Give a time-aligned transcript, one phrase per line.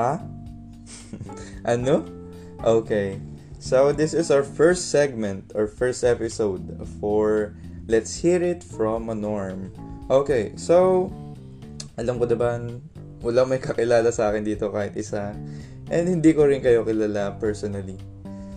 [0.00, 0.16] Ha?
[1.76, 2.08] ano?
[2.64, 3.20] Okay.
[3.60, 6.64] So this is our first segment or first episode
[6.96, 7.52] for
[7.84, 9.68] Let's Hear It from a Norm.
[10.08, 11.12] Okay, so
[12.00, 12.56] alam ko diba
[13.20, 15.36] wala may kakilala sa akin dito kahit isa
[15.92, 18.00] and hindi ko rin kayo kilala personally.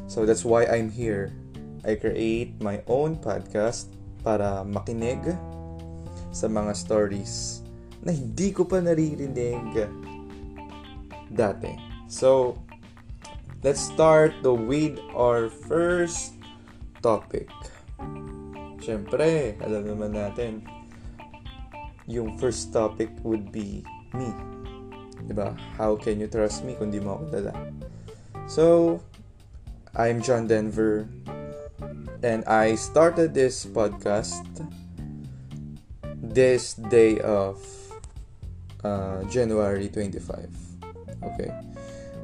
[0.08, 1.36] So that's why I'm here.
[1.84, 3.92] I create my own podcast
[4.24, 5.20] para makinig
[6.32, 7.60] sa mga stories
[8.00, 9.84] na hindi ko pa naririnig
[11.34, 11.74] dati.
[12.08, 12.62] So,
[13.66, 16.38] let's start the with our first
[17.02, 17.50] topic.
[18.80, 20.64] Siyempre, alam naman natin,
[22.06, 23.82] yung first topic would be
[24.14, 24.30] me.
[25.24, 25.56] Diba?
[25.80, 27.54] How can you trust me kung di mo ako dala?
[28.46, 29.00] So,
[29.96, 31.08] I'm John Denver,
[32.20, 34.44] and I started this podcast
[36.34, 37.62] this day of
[38.84, 40.73] uh, January 25.
[41.32, 41.52] Okay.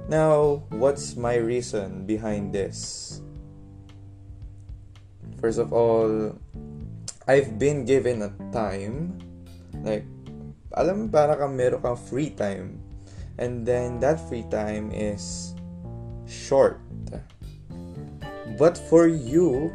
[0.10, 3.22] Now, what's my reason behind this?
[5.38, 6.34] First of all,
[7.30, 9.22] I've been given a time,
[9.86, 10.04] like,
[10.74, 12.82] alam mo, para kang meron kang free time.
[13.38, 15.54] And then, that free time is
[16.26, 16.82] short.
[18.58, 19.70] But for you,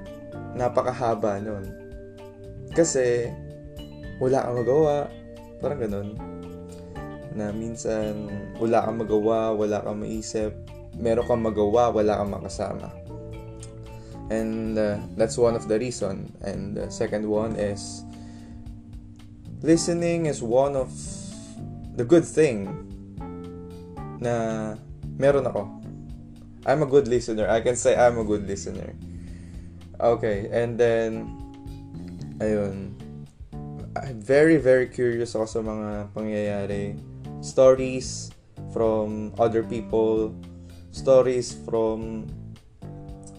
[0.58, 1.70] napakahaba nun.
[2.74, 3.30] Kasi,
[4.18, 5.08] wala kang magawa.
[5.62, 6.33] Parang ganun.
[7.34, 8.30] Na minsan,
[8.62, 10.54] wala kang magawa, wala kang maisip.
[10.94, 12.88] Meron kang magawa, wala kang makasama.
[14.30, 16.32] And uh, that's one of the reason.
[16.40, 18.06] And the second one is
[19.60, 20.92] listening is one of
[21.96, 22.68] the good thing
[24.20, 24.74] na
[25.18, 25.68] meron ako.
[26.64, 27.48] I'm a good listener.
[27.48, 28.96] I can say I'm a good listener.
[30.00, 31.28] Okay, and then
[32.40, 32.96] ayun.
[33.94, 36.98] I'm very very curious ako sa mga pangyayari.
[37.38, 38.34] Stories
[38.74, 40.34] from other people,
[40.90, 42.26] stories from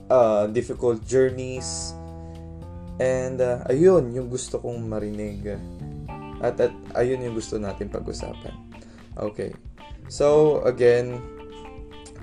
[0.08, 1.92] uh, difficult journeys.
[3.04, 5.60] And uh, ayun, yung gusto kong marinig.
[6.40, 8.56] At, at ayun yung gusto natin pag-usapan.
[9.20, 9.52] Okay.
[10.08, 11.20] So, again,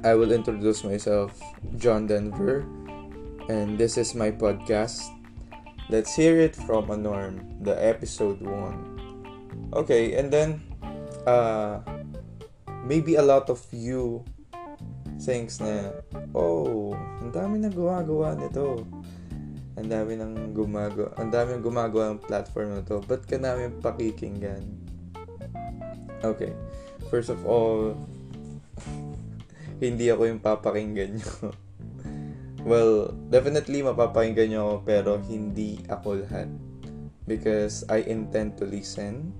[0.00, 1.36] I will introduce myself,
[1.76, 2.64] John Denver.
[3.52, 5.04] And this is my podcast.
[5.90, 9.72] Let's hear it from a norm, the episode 1.
[9.74, 10.62] Okay, and then,
[11.26, 11.82] uh,
[12.86, 14.22] maybe a lot of you
[15.18, 15.90] thinks na,
[16.38, 18.86] oh, ang dami na gumagawa nito.
[19.74, 23.02] Ang dami nang gumagawa, ang dami nang gumagawa ng platform na to.
[23.02, 24.62] Ba't ka namin pakikinggan?
[26.22, 26.54] Okay.
[27.10, 27.98] First of all,
[29.82, 31.50] hindi ako yung papakinggan nyo.
[32.62, 36.48] Well, definitely mapapakinggan nyo ako pero hindi ako lahat.
[37.26, 39.30] Because I intend to listen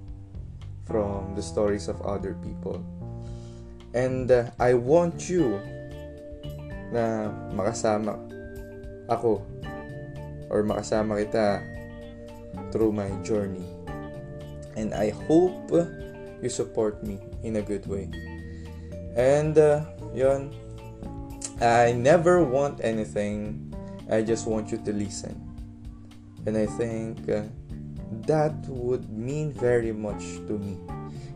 [0.86, 2.78] from the stories of other people.
[3.92, 5.58] And uh, I want you
[6.94, 8.16] na makasama
[9.10, 9.42] ako
[10.52, 11.64] or makasama kita
[12.70, 13.64] through my journey.
[14.76, 15.68] And I hope
[16.40, 18.08] you support me in a good way.
[19.16, 19.84] And uh,
[20.16, 20.54] yun,
[21.60, 23.74] I never want anything.
[24.10, 25.36] I just want you to listen.
[26.46, 27.46] And I think uh,
[28.26, 30.78] that would mean very much to me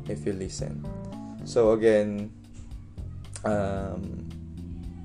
[0.08, 0.84] if you listen.
[1.44, 2.30] So again,
[3.44, 4.26] um,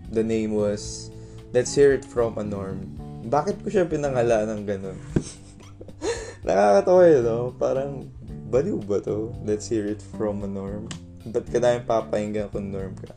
[0.10, 1.12] the name was
[1.54, 2.98] Let's Hear It From a Norm.
[3.22, 4.98] Bakit ko siya pinangala ng ganun?
[6.46, 7.54] Nakakatawa yun, no?
[7.54, 8.10] Parang,
[8.50, 9.30] baliw ba to?
[9.46, 10.90] Let's hear it from a norm.
[11.22, 13.14] Ba't ka namin papahinggan kung norm ka?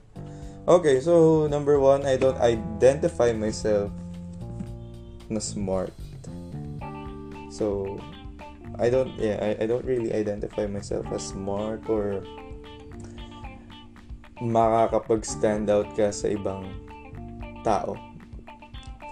[0.65, 3.93] Okay, so number one, I don't identify myself
[5.29, 5.93] na smart.
[7.53, 8.01] So,
[8.81, 12.25] I don't, yeah, I, I don't really identify myself as smart or
[14.41, 16.65] makakapag-stand out ka sa ibang
[17.61, 18.01] tao.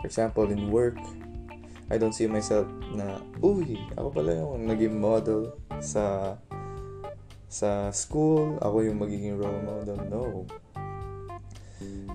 [0.01, 0.97] For example, in work,
[1.93, 2.65] I don't see myself
[2.97, 5.53] na, uy, ako pala yung naging model
[5.85, 6.41] sa
[7.53, 10.01] sa school, ako yung magiging role model.
[10.09, 10.49] No.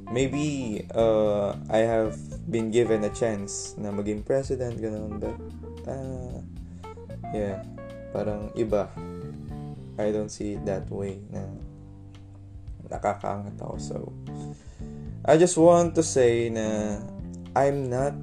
[0.07, 2.15] Maybe uh, I have
[2.47, 5.35] been given a chance na maging president, ganun, but
[5.83, 6.39] uh,
[7.35, 7.59] yeah,
[8.15, 8.87] parang iba.
[9.99, 11.43] I don't see it that way na
[12.87, 13.75] nakakaangat ako.
[13.81, 13.97] So,
[15.27, 17.01] I just want to say na
[17.51, 18.15] I'm not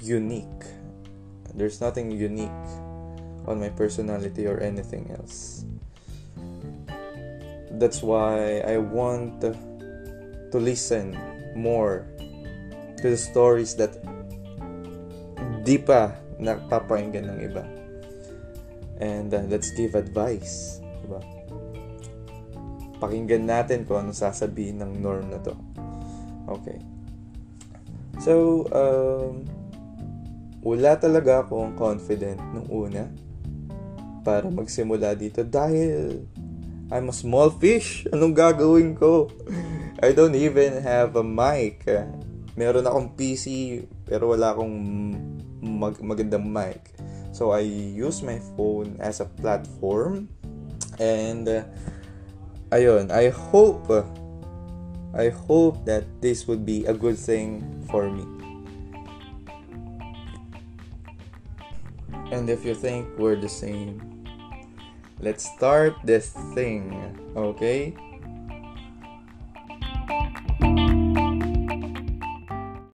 [0.00, 0.64] unique.
[1.52, 2.70] There's nothing unique
[3.44, 5.66] on my personality or anything else.
[7.76, 9.44] That's why I want
[10.50, 11.16] to listen
[11.56, 12.06] more
[12.98, 13.98] to the stories that
[15.62, 17.64] di pa napapakinggan ng iba.
[18.98, 20.82] And uh, let's give advice.
[21.06, 21.22] Diba?
[22.98, 25.54] pakinggan natin kung ano sasabihin ng norm na to.
[26.50, 26.78] Okay.
[28.18, 29.46] So, um,
[30.66, 33.06] wala talaga akong confident nung una
[34.26, 36.26] para magsimula dito dahil
[36.90, 38.10] I'm a small fish.
[38.10, 39.30] Anong gagawin ko?
[39.98, 41.82] I don't even have a mic.
[42.54, 44.74] Meron akong PC pero wala akong
[45.58, 46.94] mag- magandang mic.
[47.34, 50.30] So I use my phone as a platform
[51.02, 51.66] and uh,
[52.70, 53.90] ayun, I hope
[55.18, 58.22] I hope that this would be a good thing for me.
[62.30, 63.98] And if you think we're the same,
[65.18, 66.92] let's start this thing,
[67.34, 67.96] okay?